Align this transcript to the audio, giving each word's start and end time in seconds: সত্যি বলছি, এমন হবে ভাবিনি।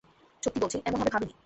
সত্যি 0.43 0.59
বলছি, 0.63 0.77
এমন 0.85 0.99
হবে 1.01 1.11
ভাবিনি। 1.13 1.33